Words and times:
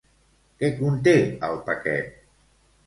Què 0.63 0.71
conté 0.79 1.15
el 1.51 1.63
paquet? 1.71 2.13